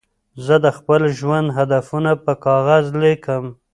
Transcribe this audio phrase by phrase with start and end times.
[0.45, 3.45] زه د خپل ژوند هدفونه په کاغذ لیکم.